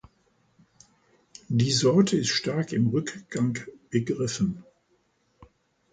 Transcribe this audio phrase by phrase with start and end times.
[1.49, 3.59] Die Sorte ist stark im Rückgang
[3.91, 4.63] begriffen.